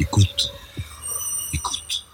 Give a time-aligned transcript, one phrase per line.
[0.00, 0.50] Écoute.
[1.52, 2.06] Écoute.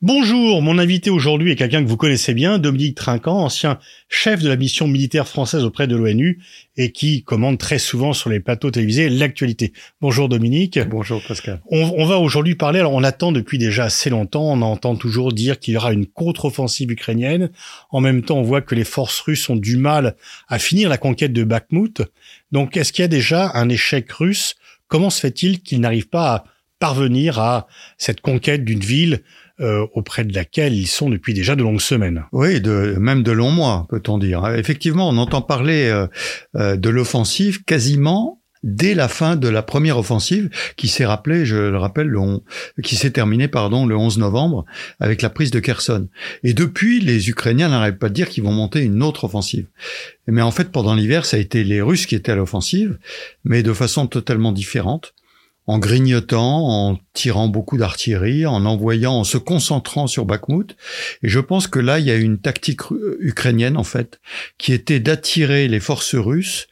[0.00, 3.78] Bonjour, mon invité aujourd'hui est quelqu'un que vous connaissez bien, Dominique Trinquant, ancien
[4.08, 6.42] chef de la mission militaire française auprès de l'ONU
[6.76, 9.72] et qui commande très souvent sur les plateaux télévisés l'actualité.
[10.00, 10.80] Bonjour Dominique.
[10.80, 11.62] Bonjour Pascal.
[11.70, 15.32] On, on, va aujourd'hui parler, alors on attend depuis déjà assez longtemps, on entend toujours
[15.32, 17.50] dire qu'il y aura une contre-offensive ukrainienne.
[17.90, 20.16] En même temps, on voit que les forces russes ont du mal
[20.48, 22.02] à finir la conquête de Bakhmut.
[22.50, 24.56] Donc est-ce qu'il y a déjà un échec russe?
[24.88, 26.44] Comment se fait-il qu'ils n'arrivent pas à
[26.82, 29.22] parvenir à cette conquête d'une ville
[29.60, 32.24] euh, auprès de laquelle ils sont depuis déjà de longues semaines.
[32.32, 34.44] Oui, de, même de longs mois, peut-on dire.
[34.56, 36.08] Effectivement, on entend parler euh,
[36.56, 41.54] euh, de l'offensive quasiment dès la fin de la première offensive qui s'est rappelée, je
[41.56, 42.20] le rappelle, le
[42.82, 44.64] qui s'est terminée pardon le 11 novembre
[44.98, 46.08] avec la prise de Kherson.
[46.42, 49.66] Et depuis, les Ukrainiens n'arrêtent pas de dire qu'ils vont monter une autre offensive.
[50.26, 52.98] Mais en fait, pendant l'hiver, ça a été les Russes qui étaient à l'offensive,
[53.44, 55.14] mais de façon totalement différente
[55.66, 60.76] en grignotant, en tirant beaucoup d'artillerie, en envoyant, en se concentrant sur Bakhmut.
[61.22, 62.80] Et je pense que là, il y a une tactique
[63.20, 64.20] ukrainienne, en fait,
[64.58, 66.66] qui était d'attirer les forces russes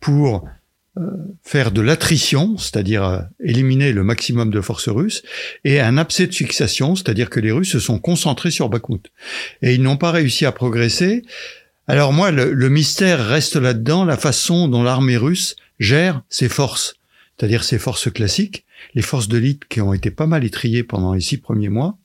[0.00, 0.44] pour
[0.98, 1.02] euh,
[1.42, 5.22] faire de l'attrition, c'est-à-dire euh, éliminer le maximum de forces russes,
[5.64, 9.10] et un abcès de fixation, c'est-à-dire que les Russes se sont concentrés sur Bakhmut.
[9.62, 11.22] Et ils n'ont pas réussi à progresser.
[11.86, 16.94] Alors moi, le mystère reste là-dedans, la façon dont l'armée russe gère ses forces
[17.42, 21.20] c'est-à-dire ces forces classiques, les forces de qui ont été pas mal étriées pendant les
[21.20, 21.98] six premiers mois,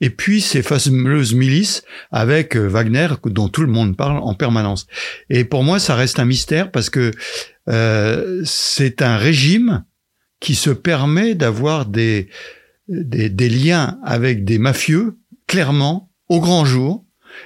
[0.00, 4.86] et puis ces fameuses milices avec euh, Wagner dont tout le monde parle en permanence.
[5.30, 7.10] Et pour moi, ça reste un mystère parce que
[7.68, 9.84] euh, c'est un régime
[10.38, 12.28] qui se permet d'avoir des
[12.86, 17.04] liens avec des mafieux, clairement, au grand jour,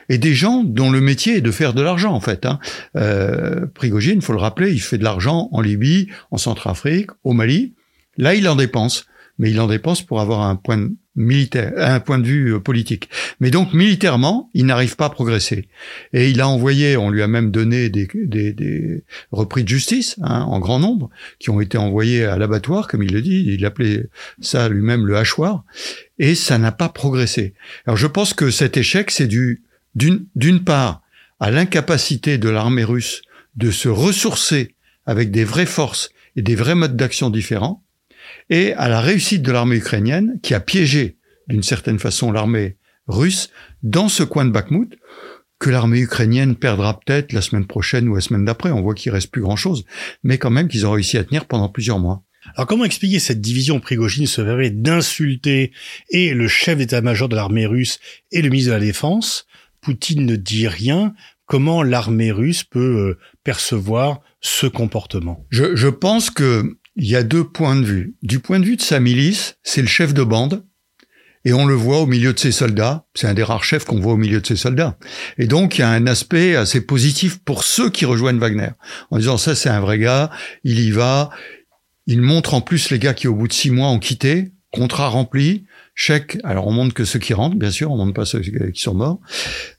[0.09, 2.47] et des gens dont le métier est de faire de l'argent en fait.
[2.47, 2.59] Hein.
[2.97, 7.75] Euh, Prigogine, faut le rappeler, il fait de l'argent en Libye, en Centrafrique, au Mali.
[8.17, 9.07] Là, il en dépense,
[9.39, 12.61] mais il en dépense pour avoir un point de militaire, un point de vue euh,
[12.61, 13.09] politique.
[13.41, 15.69] Mais donc militairement, il n'arrive pas à progresser.
[16.13, 20.17] Et il a envoyé, on lui a même donné des, des, des repris de justice
[20.23, 23.45] hein, en grand nombre, qui ont été envoyés à l'abattoir, comme il le dit.
[23.47, 24.09] Il appelait
[24.41, 25.65] ça lui-même le hachoir.
[26.19, 27.55] Et ça n'a pas progressé.
[27.87, 29.63] Alors je pense que cet échec, c'est dû
[29.95, 31.03] d'une part
[31.41, 33.23] à l'incapacité de l'armée russe
[33.57, 34.75] de se ressourcer
[35.07, 37.85] avec des vraies forces et des vrais modes d'action différents,
[38.49, 42.77] et à la réussite de l'armée ukrainienne qui a piégé d'une certaine façon l'armée
[43.09, 43.51] russe
[43.83, 44.97] dans ce coin de Bakhmut,
[45.59, 48.71] que l'armée ukrainienne perdra peut-être la semaine prochaine ou la semaine d'après.
[48.71, 49.85] On voit qu'il reste plus grand-chose,
[50.25, 52.25] mais quand même qu'ils ont réussi à tenir pendant plusieurs mois.
[52.57, 55.71] Alors comment expliquer cette division Prigogine se permet d'insulter
[56.11, 58.01] et le chef d'état-major de l'armée russe
[58.33, 59.47] et le ministre de la Défense
[59.83, 61.13] Poutine ne dit rien,
[61.47, 65.45] comment l'armée russe peut euh, percevoir ce comportement?
[65.51, 68.15] Je, pense que il y a deux points de vue.
[68.23, 70.65] Du point de vue de sa milice, c'est le chef de bande,
[71.45, 73.07] et on le voit au milieu de ses soldats.
[73.15, 74.97] C'est un des rares chefs qu'on voit au milieu de ses soldats.
[75.37, 78.71] Et donc, il y a un aspect assez positif pour ceux qui rejoignent Wagner.
[79.11, 80.31] En disant, ça, c'est un vrai gars,
[80.63, 81.31] il y va.
[82.07, 85.09] Il montre en plus les gars qui, au bout de six mois, ont quitté, contrat
[85.09, 86.39] rempli, chèque.
[86.43, 88.95] Alors on montre que ceux qui rentrent, bien sûr, on montre pas ceux qui sont
[88.95, 89.21] morts.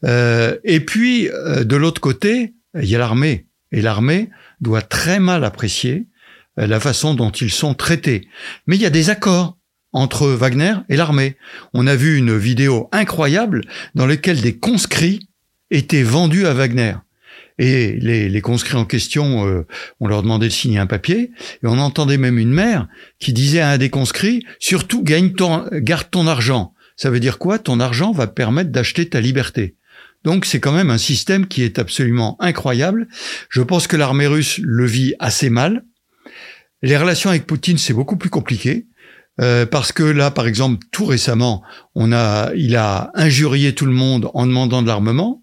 [0.05, 4.29] Euh, et puis euh, de l'autre côté, il y a l'armée, et l'armée
[4.61, 6.07] doit très mal apprécier
[6.59, 8.27] euh, la façon dont ils sont traités.
[8.67, 9.57] Mais il y a des accords
[9.91, 11.37] entre Wagner et l'armée.
[11.73, 13.61] On a vu une vidéo incroyable
[13.95, 15.27] dans laquelle des conscrits
[15.71, 16.95] étaient vendus à Wagner.
[17.59, 19.65] Et les, conscrits en question, euh,
[19.99, 22.87] on leur demandait de signer un papier, et on entendait même une mère
[23.19, 26.73] qui disait à un des conscrits, surtout gagne ton, garde ton argent.
[26.95, 27.59] Ça veut dire quoi?
[27.59, 29.75] Ton argent va permettre d'acheter ta liberté.
[30.23, 33.07] Donc c'est quand même un système qui est absolument incroyable.
[33.49, 35.83] Je pense que l'armée russe le vit assez mal.
[36.81, 38.87] Les relations avec Poutine, c'est beaucoup plus compliqué.
[39.41, 41.63] Euh, parce que là, par exemple, tout récemment,
[41.95, 45.42] on a, il a injurié tout le monde en demandant de l'armement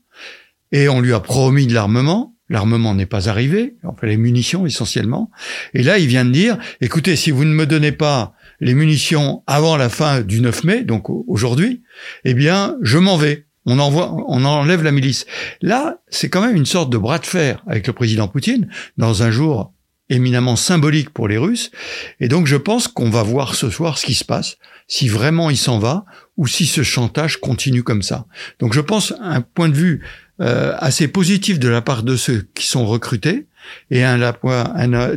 [0.73, 2.37] et on lui a promis de l'armement.
[2.49, 5.31] L'armement n'est pas arrivé, enfin les munitions essentiellement.
[5.73, 9.45] Et là, il vient de dire, écoutez, si vous ne me donnez pas les munitions
[9.47, 11.83] avant la fin du 9 mai, donc aujourd'hui,
[12.25, 13.47] eh bien, je m'en vais.
[13.67, 15.27] On envoie, on enlève la milice.
[15.61, 19.23] Là, c'est quand même une sorte de bras de fer avec le président Poutine dans
[19.23, 19.73] un jour
[20.09, 21.71] éminemment symbolique pour les Russes.
[22.19, 24.57] Et donc, je pense qu'on va voir ce soir ce qui se passe,
[24.89, 26.05] si vraiment il s'en va
[26.37, 28.27] ou si ce chantage continue comme ça.
[28.59, 30.03] Donc, je pense, un point de vue
[30.41, 33.47] euh, assez positif de la part de ceux qui sont recrutés
[33.91, 34.23] et un,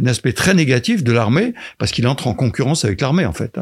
[0.06, 3.58] aspect très négatif de l'armée parce qu'il entre en concurrence avec l'armée en fait.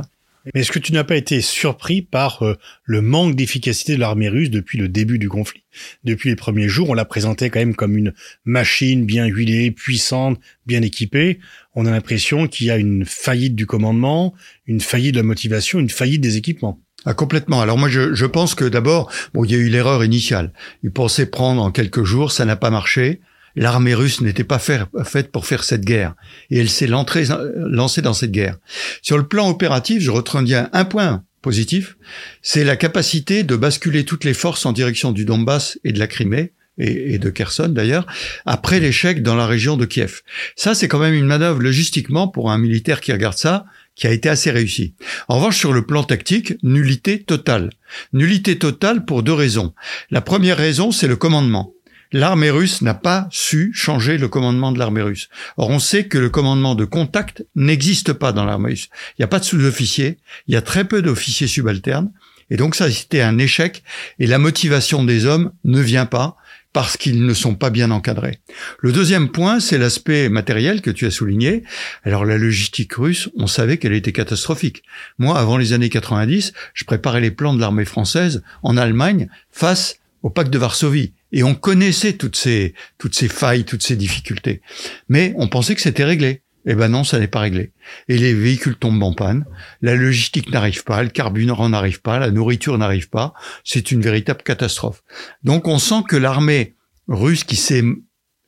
[0.46, 4.28] Mais est-ce que tu n'as pas été surpris par euh, le manque d'efficacité de l'armée
[4.28, 5.64] russe depuis le début du conflit?
[6.04, 8.14] Depuis les premiers jours, on la présentait quand même comme une
[8.44, 11.40] machine bien huilée, puissante, bien équipée.
[11.76, 14.34] On a l'impression qu'il y a une faillite du commandement,
[14.66, 16.80] une faillite de la motivation, une faillite des équipements.
[17.06, 17.62] Ah, complètement.
[17.62, 20.54] Alors moi, je, pense que d'abord, bon, il y a eu l'erreur initiale.
[20.84, 23.22] Ils pensaient prendre en quelques jours, ça n'a pas marché.
[23.56, 26.16] L'armée russe n'était pas faite pour faire cette guerre.
[26.52, 28.58] Et elle s'est lancée dans cette guerre.
[29.02, 31.98] Sur le plan opératif, je retiens un point positif,
[32.42, 36.08] c'est la capacité de basculer toutes les forces en direction du Donbass et de la
[36.08, 38.06] Crimée, et, de Kherson d'ailleurs,
[38.46, 40.22] après l'échec dans la région de Kiev.
[40.56, 44.12] Ça, c'est quand même une manœuvre logistiquement pour un militaire qui regarde ça, qui a
[44.12, 44.96] été assez réussi.
[45.28, 47.70] En revanche, sur le plan tactique, nullité totale.
[48.14, 49.74] Nullité totale pour deux raisons.
[50.10, 51.74] La première raison, c'est le commandement
[52.14, 55.30] l'armée russe n'a pas su changer le commandement de l'armée russe.
[55.58, 58.90] Or, on sait que le commandement de contact n'existe pas dans l'armée russe.
[59.18, 60.18] Il n'y a pas de sous-officiers,
[60.48, 62.12] il y a très peu d'officiers subalternes,
[62.50, 63.84] et donc ça, c'était un échec,
[64.20, 66.36] et la motivation des hommes ne vient pas
[66.74, 68.40] parce qu'ils ne sont pas bien encadrés.
[68.80, 71.64] Le deuxième point, c'est l'aspect matériel que tu as souligné.
[72.04, 74.84] Alors la logistique russe, on savait qu'elle était catastrophique.
[75.18, 79.98] Moi, avant les années 90, je préparais les plans de l'armée française en Allemagne face
[80.24, 81.14] au pacte de Varsovie.
[81.32, 84.62] Et on connaissait toutes ces, toutes ces failles, toutes ces difficultés.
[85.10, 86.42] Mais on pensait que c'était réglé.
[86.66, 87.72] Eh ben non, ça n'est pas réglé.
[88.08, 89.46] Et les véhicules tombent en panne,
[89.82, 93.34] la logistique n'arrive pas, le carburant n'arrive pas, la nourriture n'arrive pas.
[93.64, 95.04] C'est une véritable catastrophe.
[95.44, 96.76] Donc on sent que l'armée
[97.08, 97.84] russe qui s'est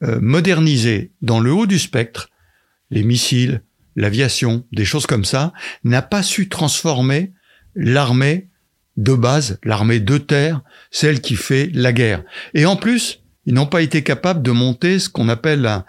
[0.04, 2.30] euh, modernisée dans le haut du spectre,
[2.92, 3.64] les missiles,
[3.96, 7.34] l'aviation, des choses comme ça, n'a pas su transformer
[7.76, 8.50] l'armée
[8.98, 10.62] de base, l'armée de terre,
[10.92, 12.24] celle qui fait la guerre.
[12.54, 15.84] Et en plus, ils n'ont pas été capables de monter ce qu'on appelle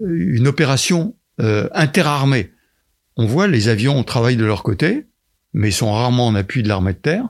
[0.00, 2.50] une opération euh, interarmée.
[3.16, 5.06] On voit les avions travaillent de leur côté,
[5.52, 7.28] mais sont rarement en appui de l'armée de terre.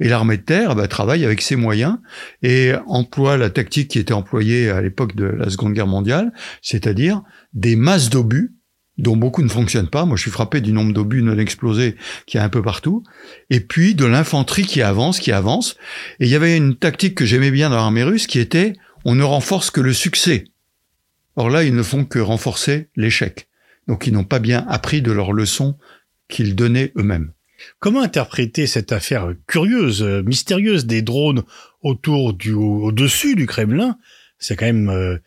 [0.00, 1.98] Et l'armée de terre bah, travaille avec ses moyens
[2.42, 7.22] et emploie la tactique qui était employée à l'époque de la Seconde Guerre mondiale, c'est-à-dire
[7.52, 8.54] des masses d'obus
[8.96, 10.04] dont beaucoup ne fonctionnent pas.
[10.04, 11.96] Moi, je suis frappé du nombre d'obus non explosés
[12.26, 13.02] qu'il y a un peu partout.
[13.50, 15.76] Et puis de l'infanterie qui avance, qui avance.
[16.20, 18.74] Et il y avait une tactique que j'aimais bien dans l'armée russe qui était
[19.04, 20.44] on ne renforce que le succès.
[21.38, 23.48] Or là, ils ne font que renforcer l'échec.
[23.86, 25.78] Donc ils n'ont pas bien appris de leurs leçons
[26.28, 27.30] qu'ils donnaient eux-mêmes.
[27.78, 31.44] Comment interpréter cette affaire curieuse, mystérieuse des drones
[31.80, 33.98] autour au-dessus du Kremlin?
[34.40, 35.18] C'est quand même euh,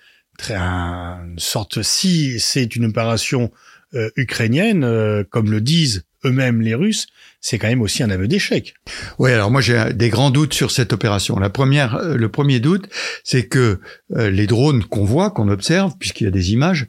[0.49, 3.49] une sorte, si c'est une opération
[3.93, 7.07] euh, ukrainienne, euh, comme le disent eux-mêmes les Russes,
[7.41, 8.73] c'est quand même aussi un aveu d'échec.
[9.19, 11.37] Oui, alors moi j'ai des grands doutes sur cette opération.
[11.39, 12.87] La première, euh, le premier doute,
[13.23, 13.79] c'est que
[14.09, 16.87] les drones qu'on voit, qu'on observe, puisqu'il y a des images,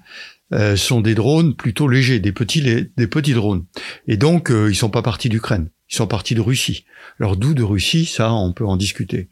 [0.77, 3.65] sont des drones plutôt légers, des petits, des petits drones.
[4.07, 5.71] Et donc ils sont pas partis d'Ukraine.
[5.93, 6.87] Ils sont partis de Russie.
[7.21, 9.29] Alors d'où de Russie, ça, on peut en discuter.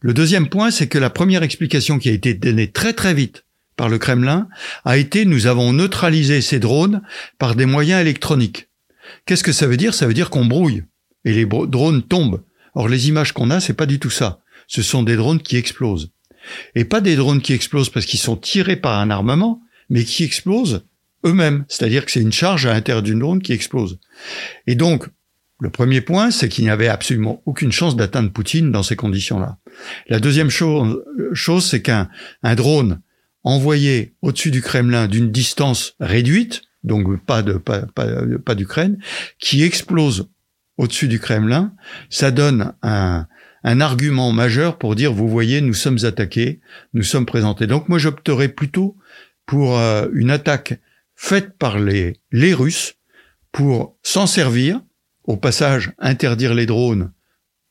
[0.00, 3.44] Le deuxième point, c'est que la première explication qui a été donnée très très vite
[3.76, 4.48] par le Kremlin
[4.84, 7.00] a été nous avons neutralisé ces drones
[7.38, 8.68] par des moyens électroniques.
[9.26, 9.94] Qu'est-ce que ça veut dire?
[9.94, 10.84] Ça veut dire qu'on brouille
[11.24, 12.42] et les drones tombent.
[12.74, 14.40] Or les images qu'on a, c'est pas du tout ça.
[14.66, 16.12] Ce sont des drones qui explosent.
[16.74, 19.60] Et pas des drones qui explosent parce qu'ils sont tirés par un armement,
[19.90, 20.84] mais qui explosent
[21.24, 21.64] eux-mêmes.
[21.68, 23.98] C'est-à-dire que c'est une charge à l'intérieur d'une drone qui explose.
[24.66, 25.06] Et donc,
[25.60, 29.58] le premier point, c'est qu'il n'y avait absolument aucune chance d'atteindre Poutine dans ces conditions-là.
[30.08, 32.08] La deuxième chose, c'est qu'un
[32.42, 33.00] un drone
[33.44, 38.98] envoyé au-dessus du Kremlin d'une distance réduite, donc pas de pas, pas, d'Ukraine,
[39.38, 40.28] qui explose
[40.78, 41.74] au-dessus du Kremlin,
[42.10, 43.26] ça donne un,
[43.64, 46.60] un argument majeur pour dire, vous voyez, nous sommes attaqués,
[46.94, 47.66] nous sommes présentés.
[47.66, 48.96] Donc moi, j'opterais plutôt
[49.46, 50.80] pour euh, une attaque
[51.14, 52.94] faite par les, les Russes
[53.52, 54.80] pour s'en servir,
[55.24, 57.12] au passage interdire les drones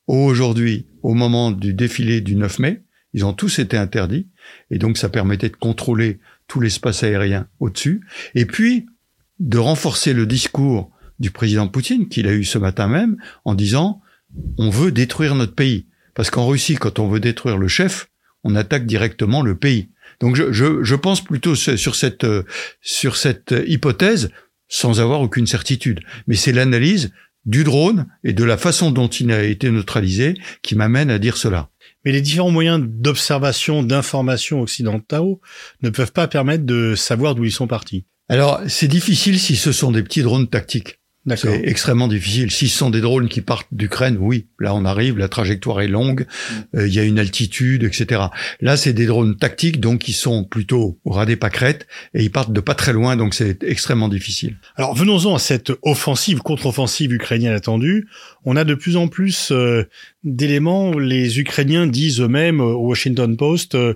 [0.08, 4.27] aujourd'hui, au moment du défilé du 9 mai, ils ont tous été interdits,
[4.70, 8.88] et donc ça permettait de contrôler tout l'espace aérien au-dessus, et puis
[9.41, 14.01] de renforcer le discours du président Poutine, qu'il a eu ce matin même, en disant
[14.57, 15.88] on veut détruire notre pays.
[16.13, 18.10] Parce qu'en Russie, quand on veut détruire le chef,
[18.43, 19.89] on attaque directement le pays.
[20.19, 22.25] Donc je, je, pense plutôt sur cette,
[22.81, 24.29] sur cette hypothèse,
[24.67, 26.01] sans avoir aucune certitude.
[26.27, 27.12] Mais c'est l'analyse
[27.45, 31.38] du drone et de la façon dont il a été neutralisé qui m'amène à dire
[31.38, 31.69] cela.
[32.05, 35.41] Mais les différents moyens d'observation d'informations occidentaux
[35.81, 38.05] ne peuvent pas permettre de savoir d'où ils sont partis.
[38.31, 41.01] Alors, c'est difficile si ce sont des petits drones tactiques.
[41.35, 42.50] C'est extrêmement difficile.
[42.50, 45.89] Si ce sont des drones qui partent d'Ukraine, oui, là on arrive, la trajectoire est
[45.89, 46.77] longue, mm.
[46.77, 48.21] euh, il y a une altitude, etc.
[48.61, 52.31] Là, c'est des drones tactiques, donc qui sont plutôt au ras des pâquerettes, et ils
[52.31, 54.57] partent de pas très loin, donc c'est extrêmement difficile.
[54.77, 58.07] Alors venons-en à cette offensive, contre-offensive ukrainienne attendue.
[58.43, 59.83] On a de plus en plus euh,
[60.24, 60.98] d'éléments.
[60.98, 63.93] Les Ukrainiens disent eux-mêmes au Washington Post euh,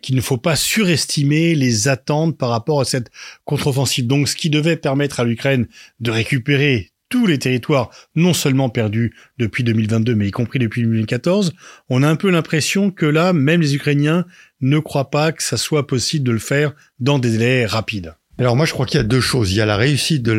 [0.00, 3.10] qu'il ne faut pas surestimer les attentes par rapport à cette
[3.44, 4.06] contre-offensive.
[4.06, 5.66] Donc ce qui devait permettre à l'Ukraine
[6.00, 11.52] de récupérer tous les territoires, non seulement perdus depuis 2022, mais y compris depuis 2014,
[11.88, 14.24] on a un peu l'impression que là, même les Ukrainiens
[14.60, 18.14] ne croient pas que ça soit possible de le faire dans des délais rapides.
[18.38, 19.52] Alors moi je crois qu'il y a deux choses.
[19.52, 20.32] Il y a la réussite de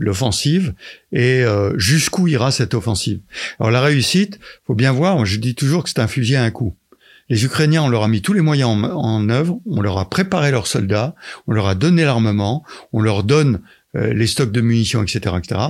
[0.00, 0.74] l'offensive
[1.12, 3.20] et euh, jusqu'où ira cette offensive.
[3.58, 6.50] Alors la réussite, faut bien voir, je dis toujours que c'est un fusil à un
[6.50, 6.76] coup.
[7.28, 10.50] Les Ukrainiens, on leur a mis tous les moyens en, œuvre, on leur a préparé
[10.50, 11.14] leurs soldats,
[11.46, 13.60] on leur a donné l'armement, on leur donne
[13.96, 15.60] euh, les stocks de munitions, etc., etc.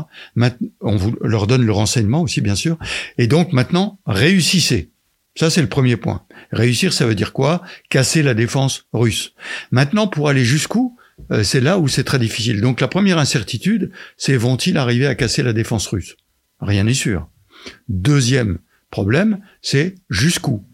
[0.80, 2.78] on vous leur donne le renseignement aussi, bien sûr.
[3.16, 4.90] Et donc maintenant, réussissez.
[5.34, 6.22] Ça, c'est le premier point.
[6.52, 7.62] Réussir, ça veut dire quoi?
[7.90, 9.34] Casser la défense russe.
[9.70, 10.96] Maintenant, pour aller jusqu'où
[11.42, 12.60] C'est là où c'est très difficile.
[12.60, 16.16] Donc la première incertitude, c'est vont-ils arriver à casser la défense russe?
[16.60, 17.28] Rien n'est sûr.
[17.88, 18.58] Deuxième
[18.90, 20.64] problème, c'est jusqu'où?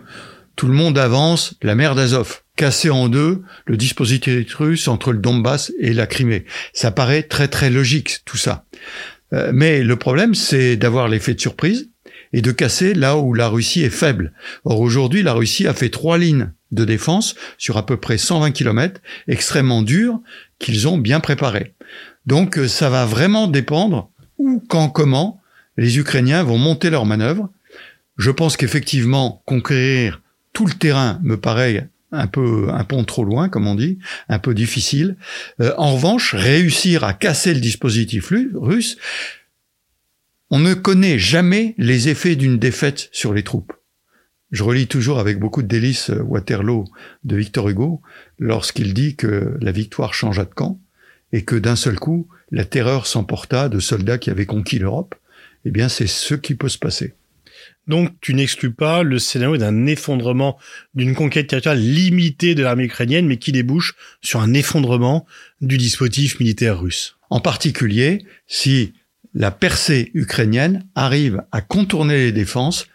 [0.56, 5.18] Tout le monde avance la mer d'Azov casser en deux le dispositif russe entre le
[5.18, 6.44] Donbass et la Crimée.
[6.72, 8.64] Ça paraît très très logique tout ça.
[9.32, 11.90] Euh, mais le problème, c'est d'avoir l'effet de surprise
[12.34, 14.32] et de casser là où la Russie est faible.
[14.64, 18.50] Or aujourd'hui, la Russie a fait trois lignes de défense sur à peu près 120
[18.50, 20.20] km, extrêmement dures,
[20.58, 21.74] qu'ils ont bien préparées.
[22.26, 25.40] Donc euh, ça va vraiment dépendre où, quand, comment
[25.76, 27.50] les Ukrainiens vont monter leurs manœuvres.
[28.16, 30.20] Je pense qu'effectivement, conquérir
[30.52, 33.98] tout le terrain me paraît un peu un pont trop loin, comme on dit,
[34.28, 35.16] un peu difficile.
[35.60, 38.98] Euh, en revanche, réussir à casser le dispositif russe,
[40.50, 43.72] on ne connaît jamais les effets d'une défaite sur les troupes.
[44.50, 46.84] Je relis toujours avec beaucoup de délices euh, Waterloo
[47.24, 48.02] de Victor Hugo
[48.38, 50.80] lorsqu'il dit que la victoire changea de camp
[51.32, 55.16] et que d'un seul coup, la terreur s'emporta de soldats qui avaient conquis l'Europe.
[55.64, 57.14] Eh bien, c'est ce qui peut se passer.
[57.88, 60.56] Donc, tu n'exclus pas le scénario d'un effondrement
[60.94, 65.26] d'une conquête territoriale limitée de l'armée ukrainienne, mais qui débouche sur un effondrement
[65.60, 67.16] du dispositif militaire russe.
[67.28, 68.92] En particulier, si
[69.34, 72.86] la percée ukrainienne arrive à contourner les défenses,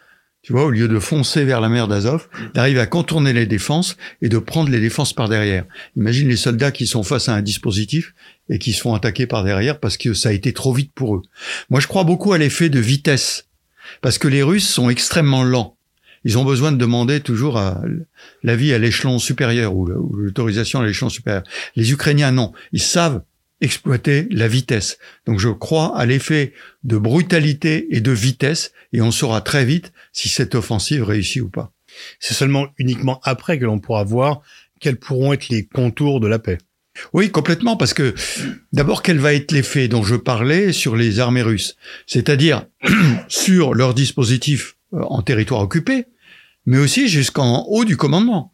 [0.41, 3.97] tu vois, au lieu de foncer vers la mer d'Azov, d'arriver à contourner les défenses
[4.21, 5.65] et de prendre les défenses par derrière.
[5.97, 8.13] Imagine les soldats qui sont face à un dispositif
[8.49, 11.15] et qui se font attaquer par derrière parce que ça a été trop vite pour
[11.15, 11.21] eux.
[11.69, 13.47] Moi, je crois beaucoup à l'effet de vitesse
[14.01, 15.75] parce que les Russes sont extrêmement lents.
[16.23, 17.61] Ils ont besoin de demander toujours
[18.43, 21.43] l'avis à l'échelon supérieur ou l'autorisation à l'échelon supérieur.
[21.75, 22.53] Les Ukrainiens, non.
[22.71, 23.21] Ils savent
[23.61, 24.97] exploiter la vitesse.
[25.25, 29.91] Donc je crois à l'effet de brutalité et de vitesse et on saura très vite
[30.13, 31.71] si cette offensive réussit ou pas.
[32.19, 34.41] C'est seulement uniquement après que l'on pourra voir
[34.79, 36.57] quels pourront être les contours de la paix.
[37.13, 38.13] Oui, complètement, parce que
[38.73, 41.75] d'abord, quel va être l'effet dont je parlais sur les armées russes?
[42.07, 42.65] C'est-à-dire
[43.27, 46.05] sur leur dispositif euh, en territoire occupé,
[46.65, 48.53] mais aussi jusqu'en haut du commandement.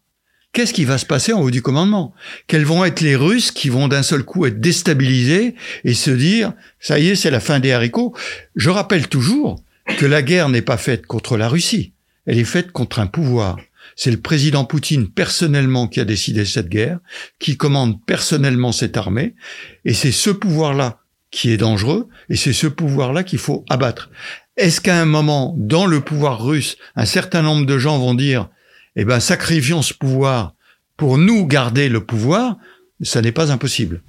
[0.56, 2.14] Qu'est-ce qui va se passer en haut du commandement?
[2.48, 6.54] Quels vont être les Russes qui vont d'un seul coup être déstabilisés et se dire
[6.80, 8.16] «ça y est, c'est la fin des haricots»
[8.56, 9.62] Je rappelle toujours
[9.98, 11.92] que la guerre n'est pas faite contre la Russie,
[12.26, 13.58] elle est faite contre un pouvoir.
[13.98, 17.00] C'est le président Poutine personnellement qui a décidé cette guerre,
[17.38, 19.36] qui commande personnellement cette armée,
[19.84, 21.00] et c'est ce pouvoir-là
[21.32, 24.10] qui est dangereux, et c'est ce pouvoir-là qu'il faut abattre.
[24.56, 28.48] Est-ce qu'à un moment, dans le pouvoir russe, un certain nombre de gens vont dire,
[28.96, 30.56] eh ben, sacrifions ce pouvoir
[30.98, 32.58] pour nous garder le pouvoir,
[33.02, 34.02] ça n'est pas impossible.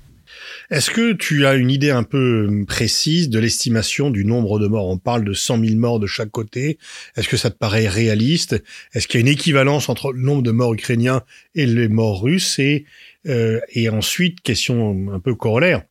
[0.71, 4.89] Est-ce que tu as une idée un peu précise de l'estimation du nombre de morts?
[4.89, 6.79] On parle de 100 000 morts de chaque côté.
[7.17, 8.63] Est-ce que ça te paraît réaliste?
[8.93, 11.23] Est-ce qu'il y a une équivalence entre le nombre de morts ukrainiens
[11.55, 12.59] et les morts russes?
[12.59, 12.85] Et,
[13.27, 15.83] euh, et ensuite, question un peu corollaire,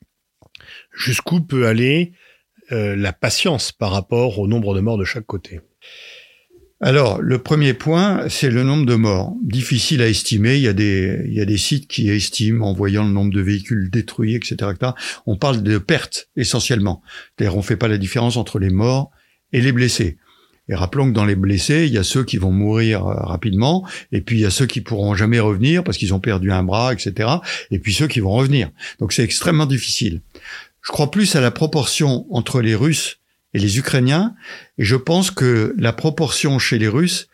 [0.93, 2.11] jusqu'où peut aller
[2.71, 5.61] euh, la patience par rapport au nombre de morts de chaque côté?
[6.81, 9.33] Alors, le premier point, c'est le nombre de morts.
[9.41, 10.57] Difficile à estimer.
[10.57, 13.33] Il y a des, il y a des sites qui estiment en voyant le nombre
[13.33, 14.71] de véhicules détruits, etc.
[15.25, 17.01] On parle de pertes essentiellement.
[17.37, 19.09] C'est-à-dire, on fait pas la différence entre les morts
[19.53, 20.17] et les blessés.
[20.67, 23.87] Et rappelons que dans les blessés, il y a ceux qui vont mourir euh, rapidement,
[24.11, 26.63] et puis il y a ceux qui pourront jamais revenir parce qu'ils ont perdu un
[26.63, 27.29] bras, etc.
[27.71, 28.69] Et puis ceux qui vont revenir.
[28.99, 30.21] Donc c'est extrêmement difficile.
[30.81, 33.19] Je crois plus à la proportion entre les Russes
[33.55, 34.35] et les Ukrainiens.
[34.77, 37.27] Et je pense que la proportion chez les Russes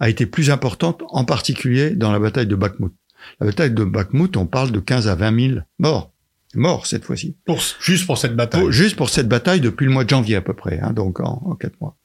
[0.00, 2.92] a été plus importante, en particulier dans la bataille de Bakhmut.
[3.40, 6.12] La bataille de Bakhmut, on parle de 15 à 20 000 morts.
[6.54, 7.36] mort cette fois-ci.
[7.44, 8.60] Pour, juste pour cette bataille.
[8.62, 11.20] Pour- juste pour cette bataille depuis le mois de janvier à peu près, hein, donc
[11.20, 11.96] en, en quatre mois.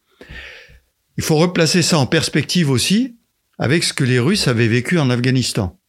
[1.18, 3.16] Il faut replacer ça en perspective aussi
[3.60, 5.80] avec ce que les Russes avaient vécu en Afghanistan.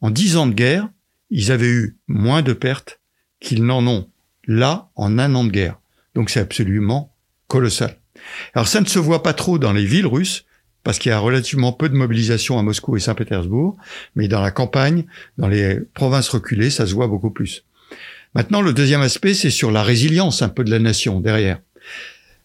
[0.00, 0.88] En dix ans de guerre,
[1.30, 3.00] ils avaient eu moins de pertes
[3.40, 4.08] qu'ils n'en ont
[4.46, 5.78] là en un an de guerre.
[6.16, 7.14] Donc c'est absolument
[7.46, 7.96] colossal.
[8.54, 10.46] Alors ça ne se voit pas trop dans les villes russes,
[10.82, 13.76] parce qu'il y a relativement peu de mobilisation à Moscou et Saint-Pétersbourg,
[14.14, 15.04] mais dans la campagne,
[15.36, 17.64] dans les provinces reculées, ça se voit beaucoup plus.
[18.34, 21.60] Maintenant, le deuxième aspect, c'est sur la résilience un peu de la nation derrière.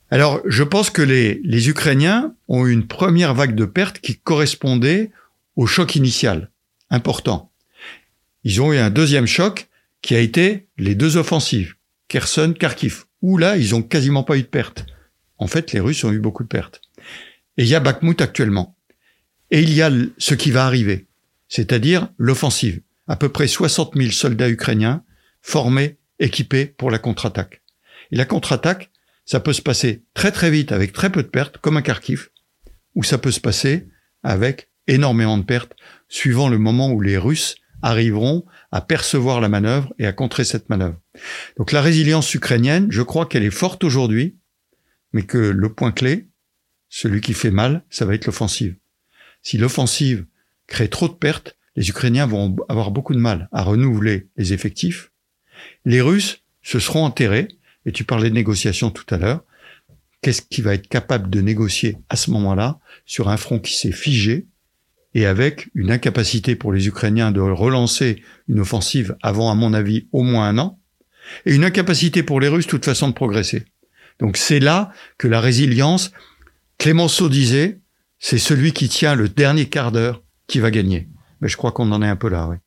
[0.09, 4.17] Alors, je pense que les, les Ukrainiens ont eu une première vague de pertes qui
[4.17, 5.11] correspondait
[5.55, 6.51] au choc initial,
[6.89, 7.51] important.
[8.43, 9.69] Ils ont eu un deuxième choc
[10.01, 11.75] qui a été les deux offensives,
[12.09, 14.85] Kherson, Kharkiv, où là, ils ont quasiment pas eu de pertes.
[15.37, 16.81] En fait, les Russes ont eu beaucoup de pertes.
[17.57, 18.77] Et il y a Bakhmut actuellement.
[19.49, 21.07] Et il y a ce qui va arriver,
[21.47, 22.81] c'est-à-dire l'offensive.
[23.07, 25.03] À peu près 60 000 soldats ukrainiens
[25.41, 27.61] formés, équipés pour la contre-attaque.
[28.11, 28.91] Et la contre-attaque,
[29.25, 32.29] ça peut se passer très très vite avec très peu de pertes, comme à Kharkiv,
[32.95, 33.87] ou ça peut se passer
[34.23, 35.73] avec énormément de pertes,
[36.07, 40.69] suivant le moment où les Russes arriveront à percevoir la manœuvre et à contrer cette
[40.69, 40.99] manœuvre.
[41.57, 44.37] Donc la résilience ukrainienne, je crois qu'elle est forte aujourd'hui,
[45.13, 46.27] mais que le point clé,
[46.89, 48.75] celui qui fait mal, ça va être l'offensive.
[49.41, 50.25] Si l'offensive
[50.67, 55.11] crée trop de pertes, les Ukrainiens vont avoir beaucoup de mal à renouveler les effectifs.
[55.85, 57.47] Les Russes se seront enterrés,
[57.85, 59.43] et tu parlais de négociations tout à l'heure.
[60.21, 63.91] Qu'est-ce qui va être capable de négocier à ce moment-là sur un front qui s'est
[63.91, 64.47] figé
[65.13, 70.07] et avec une incapacité pour les Ukrainiens de relancer une offensive avant, à mon avis,
[70.11, 70.79] au moins un an,
[71.45, 73.65] et une incapacité pour les Russes, de toute façon, de progresser.
[74.19, 76.11] Donc c'est là que la résilience,
[76.77, 77.79] Clémenceau disait,
[78.19, 81.07] c'est celui qui tient le dernier quart d'heure qui va gagner.
[81.41, 82.57] Mais je crois qu'on en est un peu là, oui.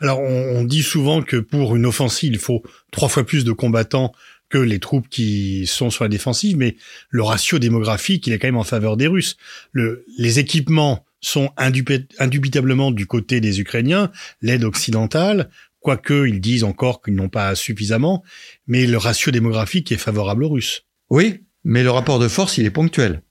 [0.00, 4.12] Alors, on, dit souvent que pour une offensive, il faut trois fois plus de combattants
[4.50, 6.76] que les troupes qui sont sur la défensive, mais
[7.08, 9.36] le ratio démographique, il est quand même en faveur des Russes.
[9.72, 14.10] Le, les équipements sont indubi- indubitablement du côté des Ukrainiens,
[14.42, 15.48] l'aide occidentale,
[15.80, 18.22] quoique ils disent encore qu'ils n'ont pas suffisamment,
[18.66, 20.84] mais le ratio démographique est favorable aux Russes.
[21.08, 23.22] Oui, mais le rapport de force, il est ponctuel.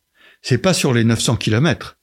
[0.41, 1.97] C'est pas sur les 900 kilomètres.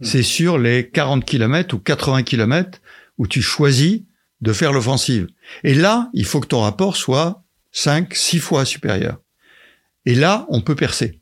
[0.00, 2.80] C'est sur les 40 kilomètres ou 80 kilomètres
[3.18, 4.02] où tu choisis
[4.40, 5.28] de faire l'offensive.
[5.62, 9.20] Et là, il faut que ton rapport soit 5, 6 fois supérieur.
[10.04, 11.20] Et là, on peut percer.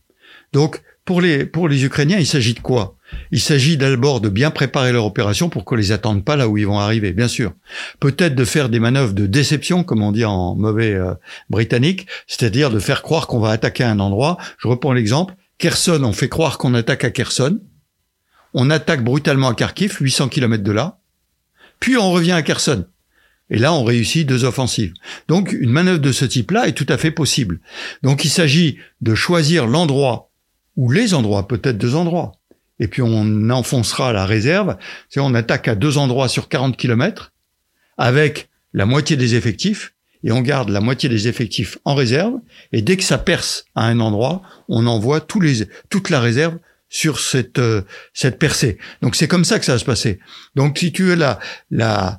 [0.52, 2.96] Donc, pour les, pour les Ukrainiens, il s'agit de quoi?
[3.32, 6.58] Il s'agit d'abord de bien préparer leur opération pour qu'on les attende pas là où
[6.58, 7.52] ils vont arriver, bien sûr.
[8.00, 11.14] Peut-être de faire des manœuvres de déception, comme on dit en mauvais euh,
[11.48, 14.36] britannique, c'est-à-dire de faire croire qu'on va attaquer un endroit.
[14.58, 15.34] Je reprends l'exemple.
[15.58, 17.60] Kherson, on fait croire qu'on attaque à Kherson.
[18.54, 20.98] On attaque brutalement à Kharkiv, 800 km de là.
[21.78, 22.86] Puis on revient à Kherson.
[23.50, 24.94] Et là, on réussit deux offensives.
[25.28, 27.60] Donc, une manœuvre de ce type-là est tout à fait possible.
[28.02, 30.30] Donc, il s'agit de choisir l'endroit
[30.76, 32.39] ou les endroits, peut-être deux endroits.
[32.80, 34.76] Et puis, on enfoncera la réserve.
[35.08, 37.32] C'est on attaque à deux endroits sur 40 km
[37.98, 42.34] avec la moitié des effectifs et on garde la moitié des effectifs en réserve.
[42.72, 46.58] Et dès que ça perce à un endroit, on envoie tous les, toute la réserve
[46.88, 48.78] sur cette, euh, cette percée.
[49.02, 50.18] Donc c'est comme ça que ça va se passer.
[50.56, 51.38] Donc si tu veux la,
[51.70, 52.18] la,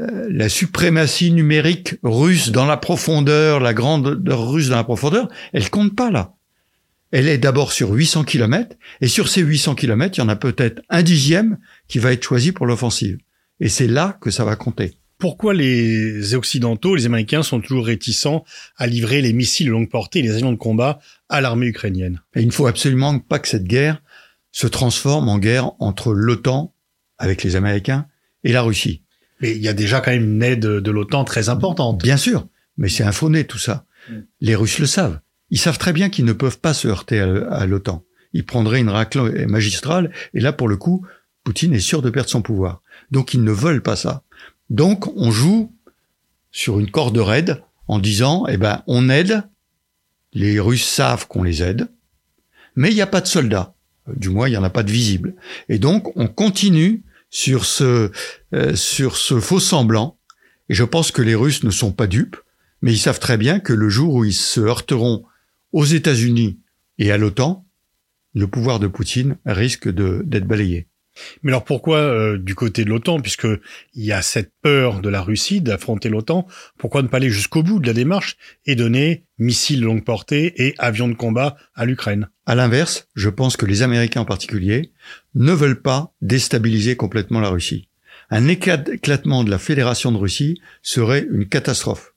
[0.00, 5.70] euh, la suprématie numérique russe dans la profondeur, la grandeur russe dans la profondeur, elle
[5.70, 6.34] compte pas là.
[7.10, 10.36] Elle est d'abord sur 800 km, et sur ces 800 km, il y en a
[10.36, 13.18] peut-être un dixième qui va être choisi pour l'offensive.
[13.60, 14.98] Et c'est là que ça va compter.
[15.18, 18.44] Pourquoi les Occidentaux, les Américains sont toujours réticents
[18.76, 22.20] à livrer les missiles de longue portée et les avions de combat à l'armée ukrainienne?
[22.36, 24.00] Et il ne faut absolument pas que cette guerre
[24.52, 26.72] se transforme en guerre entre l'OTAN,
[27.18, 28.06] avec les Américains,
[28.44, 29.02] et la Russie.
[29.40, 32.00] Mais il y a déjà quand même une aide de l'OTAN très importante.
[32.02, 33.86] Bien sûr, mais c'est nez tout ça.
[34.08, 34.14] Mm.
[34.40, 35.20] Les Russes le savent.
[35.50, 38.04] Ils savent très bien qu'ils ne peuvent pas se heurter à, l'OTAN.
[38.32, 41.06] Ils prendraient une raclée magistrale, et là, pour le coup,
[41.44, 42.82] Poutine est sûr de perdre son pouvoir.
[43.10, 44.22] Donc, ils ne veulent pas ça.
[44.68, 45.72] Donc, on joue
[46.50, 49.44] sur une corde raide en disant, eh ben, on aide.
[50.34, 51.88] Les Russes savent qu'on les aide,
[52.76, 53.74] mais il n'y a pas de soldats.
[54.14, 55.34] Du moins, il n'y en a pas de visibles.
[55.70, 58.10] Et donc, on continue sur ce,
[58.54, 60.18] euh, sur ce faux semblant.
[60.68, 62.36] Et je pense que les Russes ne sont pas dupes,
[62.82, 65.24] mais ils savent très bien que le jour où ils se heurteront
[65.72, 66.58] aux États-Unis
[66.98, 67.66] et à l'OTAN,
[68.34, 70.88] le pouvoir de Poutine risque d'être balayé.
[71.42, 73.46] Mais alors pourquoi euh, du côté de l'OTAN, puisque
[73.94, 77.62] il y a cette peur de la Russie d'affronter l'OTAN, pourquoi ne pas aller jusqu'au
[77.62, 81.84] bout de la démarche et donner missiles de longue portée et avions de combat à
[81.84, 82.28] l'Ukraine?
[82.46, 84.92] À l'inverse, je pense que les Américains en particulier
[85.34, 87.88] ne veulent pas déstabiliser complètement la Russie.
[88.30, 92.14] un éclatement de la Fédération de Russie serait une catastrophe.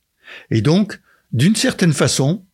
[0.50, 1.00] Et donc,
[1.32, 2.46] d'une certaine façon,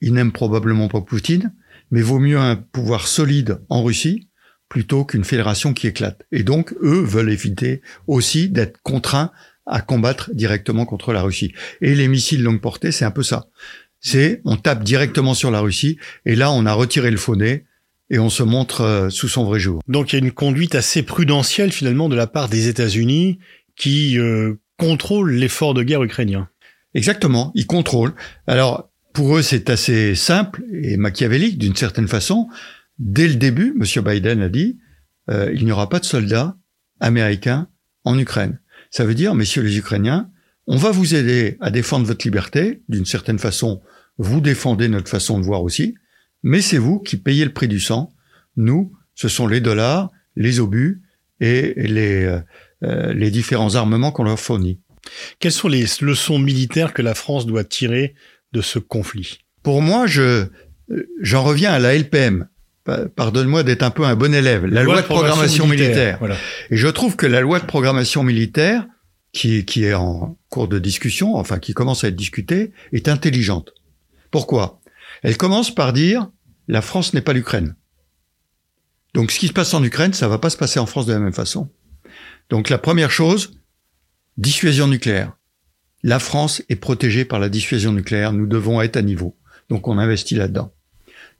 [0.00, 1.52] ils n'aiment probablement pas Poutine,
[1.90, 4.28] mais vaut mieux un pouvoir solide en Russie
[4.68, 6.22] plutôt qu'une fédération qui éclate.
[6.30, 9.32] Et donc, eux veulent éviter aussi d'être contraints
[9.66, 11.52] à combattre directement contre la Russie.
[11.80, 13.48] Et les missiles longue portée, c'est un peu ça.
[14.00, 17.64] C'est on tape directement sur la Russie et là on a retiré le fauné
[18.10, 19.82] et on se montre euh, sous son vrai jour.
[19.88, 23.38] Donc il y a une conduite assez prudentielle finalement de la part des États-Unis
[23.76, 26.48] qui euh, contrôlent l'effort de guerre ukrainien.
[26.94, 28.14] Exactement, ils contrôlent.
[28.46, 28.87] Alors
[29.18, 32.48] pour eux c'est assez simple et machiavélique d'une certaine façon.
[33.00, 34.04] Dès le début, M.
[34.04, 34.78] Biden a dit
[35.28, 36.56] euh, il n'y aura pas de soldats
[37.00, 37.66] américains
[38.04, 38.60] en Ukraine.
[38.92, 40.30] Ça veut dire, messieurs les Ukrainiens,
[40.68, 42.84] on va vous aider à défendre votre liberté.
[42.88, 43.82] D'une certaine façon,
[44.18, 45.96] vous défendez notre façon de voir aussi.
[46.44, 48.12] Mais c'est vous qui payez le prix du sang.
[48.56, 51.02] Nous, ce sont les dollars, les obus
[51.40, 52.38] et les, euh,
[52.84, 54.78] euh, les différents armements qu'on leur fournit.
[55.40, 58.14] Quelles sont les leçons militaires que la France doit tirer
[58.52, 60.46] de ce conflit Pour moi, je
[61.20, 62.48] j'en reviens à la LPM.
[63.16, 64.64] Pardonne-moi d'être un peu un bon élève.
[64.64, 66.18] La, loi, de programmation, militaire.
[66.70, 68.86] Et je trouve que la loi de programmation militaire,
[69.32, 73.72] qui, qui est en cours de discussion, enfin qui commence à être discutée, est intelligente.
[74.30, 74.80] Pourquoi?
[75.22, 76.30] Elle commence par dire
[76.66, 77.74] la France n'est pas l'Ukraine.
[79.14, 81.12] Donc ce qui se passe en Ukraine, ça va pas se passer en France de
[81.12, 81.70] la même façon.
[82.50, 83.58] Donc la première chose,
[84.36, 85.37] dissuasion nucléaire.
[86.02, 89.36] La France est protégée par la dissuasion nucléaire, nous devons être à niveau.
[89.68, 90.72] Donc on investit là-dedans.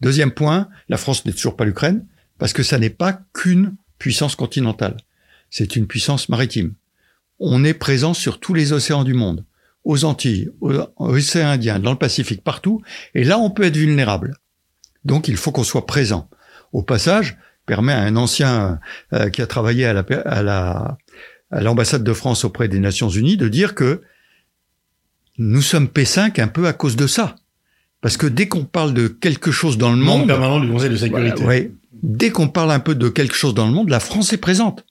[0.00, 2.04] Deuxième point, la France n'est toujours pas l'Ukraine,
[2.38, 4.96] parce que ça n'est pas qu'une puissance continentale.
[5.50, 6.74] C'est une puissance maritime.
[7.40, 9.44] On est présent sur tous les océans du monde,
[9.84, 12.82] aux Antilles, aux océan Indien, dans le Pacifique, partout,
[13.14, 14.36] et là on peut être vulnérable.
[15.04, 16.28] Donc il faut qu'on soit présent.
[16.72, 18.80] Au passage, permet à un ancien
[19.12, 20.98] euh, qui a travaillé à
[21.50, 24.02] l'ambassade de France auprès des Nations Unies de dire que
[25.38, 27.36] nous sommes P5 un peu à cause de ça.
[28.00, 30.96] Parce que dès qu'on parle de quelque chose dans le monde, permanent du Conseil de
[30.96, 31.42] sécurité.
[31.44, 31.72] Ouais,
[32.02, 34.84] dès qu'on parle un peu de quelque chose dans le monde, la France est présente.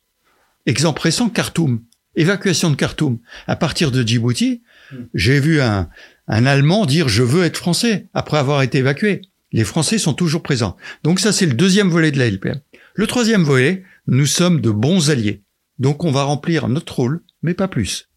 [0.65, 1.81] Exemple récent, Khartoum,
[2.15, 3.19] évacuation de Khartoum.
[3.45, 4.95] À partir de Djibouti, hmm.
[5.13, 5.87] j'ai vu un,
[6.27, 9.21] un Allemand dire je veux être français après avoir été évacué.
[9.53, 10.75] Les Français sont toujours présents.
[11.03, 12.59] Donc ça, c'est le deuxième volet de la LPM.
[12.95, 15.41] Le troisième volet, nous sommes de bons alliés.
[15.79, 18.09] Donc on va remplir notre rôle, mais pas plus.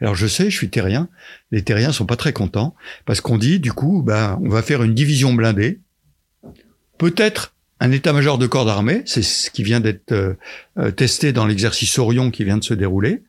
[0.00, 1.08] Alors je sais, je suis terrien.
[1.50, 2.74] Les terriens sont pas très contents
[3.06, 5.80] parce qu'on dit du coup, ben, on va faire une division blindée,
[6.98, 10.34] peut-être un état-major de corps d'armée, c'est ce qui vient d'être euh,
[10.78, 13.22] euh, testé dans l'exercice Orion qui vient de se dérouler,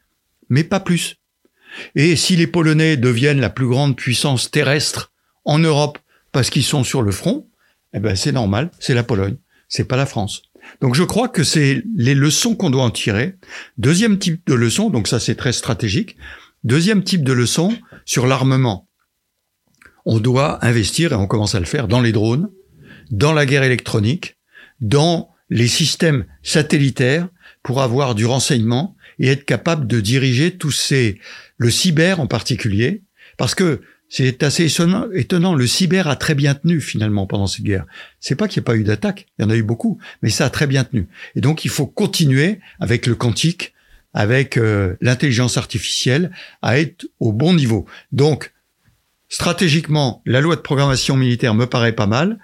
[0.49, 1.17] mais pas plus.
[1.95, 5.12] Et si les Polonais deviennent la plus grande puissance terrestre
[5.43, 5.97] en Europe
[6.32, 7.47] parce qu'ils sont sur le front,
[7.93, 9.36] eh ben c'est normal, c'est la Pologne,
[9.67, 10.43] c'est pas la France.
[10.82, 13.36] Donc je crois que c'est les leçons qu'on doit en tirer.
[13.78, 16.17] Deuxième type de leçon, donc ça c'est très stratégique,
[16.65, 18.89] Deuxième type de leçon sur l'armement.
[20.04, 22.49] On doit investir, et on commence à le faire, dans les drones,
[23.12, 24.38] dans la guerre électronique,
[24.82, 27.30] dans les systèmes satellitaires
[27.62, 31.19] pour avoir du renseignement et être capable de diriger tous ces,
[31.58, 33.04] le cyber en particulier,
[33.38, 37.86] parce que c'est assez étonnant, Le cyber a très bien tenu finalement pendant cette guerre.
[38.19, 40.32] C'est pas qu'il n'y a pas eu d'attaque, il y en a eu beaucoup, mais
[40.32, 41.10] ça a très bien tenu.
[41.36, 43.74] Et donc il faut continuer avec le quantique,
[44.15, 46.32] avec euh, l'intelligence artificielle
[46.63, 47.86] à être au bon niveau.
[48.12, 48.54] Donc,
[49.28, 52.39] stratégiquement, la loi de programmation militaire me paraît pas mal.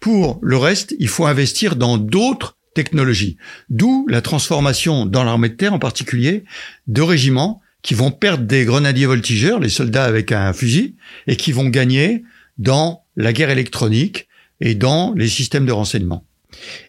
[0.00, 3.36] Pour le reste, il faut investir dans d'autres technologies.
[3.68, 6.44] D'où la transformation dans l'armée de terre en particulier
[6.86, 10.94] de régiments qui vont perdre des grenadiers voltigeurs, les soldats avec un fusil,
[11.26, 12.22] et qui vont gagner
[12.58, 14.28] dans la guerre électronique
[14.60, 16.24] et dans les systèmes de renseignement.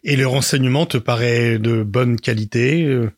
[0.04, 3.12] Et le renseignement te paraît de bonne qualité euh,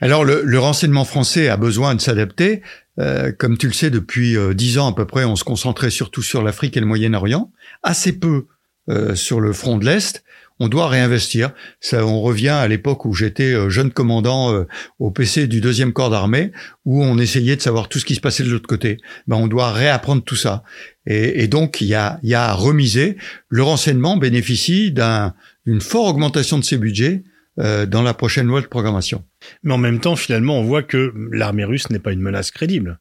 [0.00, 2.62] alors le, renseignement français a besoin de s'adapter.
[3.00, 5.90] Euh, comme tu le sais, depuis euh, dix ans à peu près, on se concentrait
[5.90, 7.50] surtout sur l'Afrique et le Moyen-Orient,
[7.82, 8.46] assez peu
[8.88, 10.24] euh, sur le front de l'Est.
[10.60, 11.52] On doit réinvestir.
[11.80, 14.64] Ça, on revient à l'époque où j'étais jeune commandant
[14.98, 16.50] au PC du deuxième corps d'armée,
[16.84, 18.98] où on essayait de savoir tout ce qui se passait de l'autre côté.
[19.28, 20.64] Ben, on doit réapprendre tout ça.
[21.06, 23.16] Et, et donc il y a, y a à remiser.
[23.48, 27.22] Le renseignement bénéficie d'une forte augmentation de ses budgets
[27.60, 29.24] euh, dans la prochaine loi de programmation.
[29.62, 32.98] Mais en même temps, finalement, on voit que l'armée russe n'est pas une menace crédible.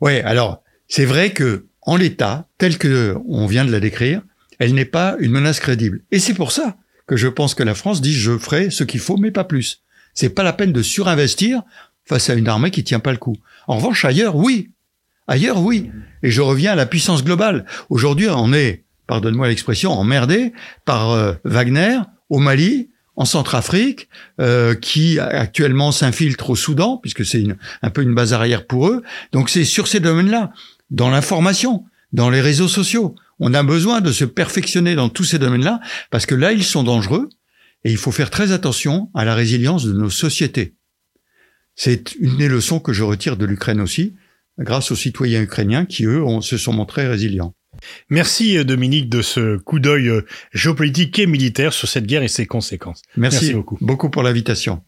[0.00, 4.22] Oui, alors c'est vrai que en l'état, tel que on vient de la décrire,
[4.58, 6.02] elle n'est pas une menace crédible.
[6.10, 9.00] Et c'est pour ça que je pense que la France dit je ferai ce qu'il
[9.00, 9.82] faut, mais pas plus.
[10.14, 11.62] C'est pas la peine de surinvestir
[12.04, 13.36] face à une armée qui tient pas le coup.
[13.66, 14.70] En revanche, ailleurs, oui.
[15.28, 15.90] Ailleurs, oui.
[16.22, 17.64] Et je reviens à la puissance globale.
[17.88, 20.52] Aujourd'hui, on est, pardonne-moi l'expression, emmerdé
[20.84, 22.90] par euh, Wagner au Mali,
[23.20, 24.08] en Centrafrique,
[24.40, 27.44] euh, qui actuellement s'infiltrent au Soudan, puisque c'est
[27.82, 29.02] un peu une base arrière pour eux.
[29.32, 30.52] Donc c'est sur ces domaines-là,
[30.90, 35.38] dans l'information, dans les réseaux sociaux, on a besoin de se perfectionner dans tous ces
[35.38, 35.80] domaines-là,
[36.10, 37.28] parce que là, ils sont dangereux,
[37.84, 40.72] et il faut faire très attention à la résilience de nos sociétés.
[41.74, 44.14] C'est une des leçons que je retire de l'Ukraine aussi,
[44.58, 47.54] grâce aux citoyens ukrainiens qui, eux, se sont montrés résilients.
[48.08, 52.28] Merci euh, Dominique de ce coup d'œil euh, géopolitique et militaire sur cette guerre et
[52.28, 53.02] ses conséquences.
[53.16, 53.78] Merci, Merci beaucoup.
[53.80, 54.82] beaucoup pour l'invitation.